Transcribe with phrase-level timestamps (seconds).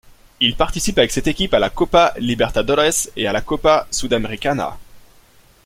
[0.39, 4.79] Il participe avec cette équipe à la Copa Libertadores et à la Copa Sudamericana.